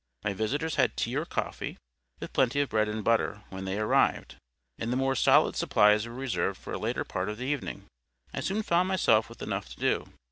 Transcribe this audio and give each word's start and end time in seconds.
My 0.23 0.33
visitors 0.33 0.77
had 0.77 0.97
tea 0.97 1.15
or 1.15 1.25
coffee, 1.27 1.77
with 2.19 2.33
plenty 2.33 2.59
of 2.59 2.69
bread 2.69 2.89
and 2.89 3.03
butter, 3.03 3.43
when 3.51 3.65
they 3.65 3.77
arrived; 3.77 4.35
and 4.79 4.91
the 4.91 4.97
more 4.97 5.13
solid 5.13 5.55
supplies 5.55 6.07
were 6.07 6.13
reserved 6.15 6.57
for 6.59 6.73
a 6.73 6.79
later 6.79 7.03
part 7.03 7.29
of 7.29 7.37
the 7.37 7.45
evening. 7.45 7.85
I 8.33 8.39
soon 8.39 8.63
found 8.63 8.87
myself 8.87 9.29
with 9.29 9.43
enough 9.43 9.69
to 9.75 9.79
do. 9.79 10.07